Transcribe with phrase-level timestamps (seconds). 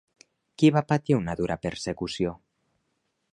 [0.61, 2.33] Qui va patir una dura persecució?